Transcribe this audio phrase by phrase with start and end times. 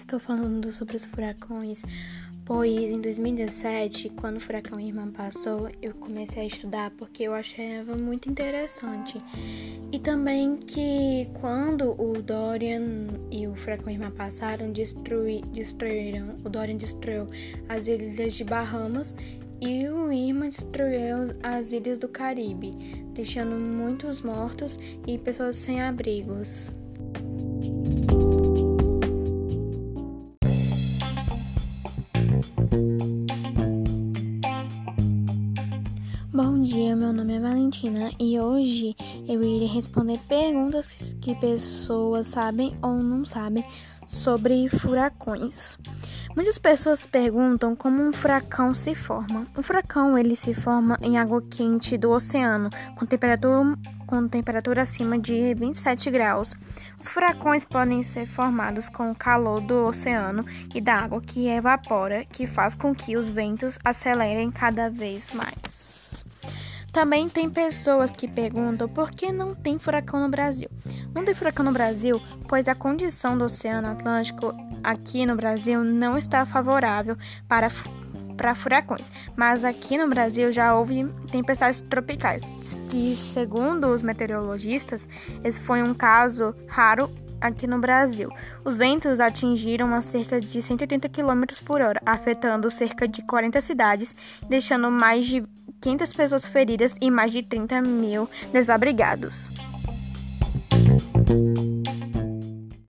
[0.00, 1.82] estou falando sobre os furacões,
[2.44, 7.94] pois em 2017, quando o furacão Irmã passou, eu comecei a estudar porque eu achava
[7.96, 9.22] muito interessante.
[9.92, 16.76] E também que quando o Dorian e o furacão Irmã passaram, destruí, destruíram, o Dorian
[16.76, 17.26] destruiu
[17.68, 19.14] as ilhas de Bahamas
[19.60, 22.70] e o Irma destruiu as ilhas do Caribe,
[23.12, 26.72] deixando muitos mortos e pessoas sem abrigos.
[36.32, 38.96] Bom dia, meu nome é Valentina e hoje
[39.28, 43.62] eu irei responder perguntas que pessoas sabem ou não sabem
[44.08, 45.76] sobre furacões.
[46.34, 49.46] Muitas pessoas perguntam como um furacão se forma.
[49.56, 55.18] Um furacão ele se forma em água quente do oceano, com temperatura, com temperatura acima
[55.18, 56.54] de 27 graus.
[56.98, 62.24] Os furacões podem ser formados com o calor do oceano e da água que evapora,
[62.24, 65.89] que faz com que os ventos acelerem cada vez mais.
[66.92, 70.68] Também tem pessoas que perguntam por que não tem furacão no Brasil.
[71.14, 76.18] Não tem furacão no Brasil, pois a condição do Oceano Atlântico aqui no Brasil não
[76.18, 77.16] está favorável
[77.48, 77.70] para
[78.36, 82.42] para furacões, mas aqui no Brasil já houve tempestades tropicais.
[82.94, 85.06] E segundo os meteorologistas,
[85.44, 88.30] esse foi um caso raro aqui no Brasil.
[88.64, 94.14] Os ventos atingiram a cerca de 180 km por hora, afetando cerca de 40 cidades,
[94.48, 95.44] deixando mais de
[95.80, 99.48] 500 pessoas feridas e mais de 30 mil desabrigados.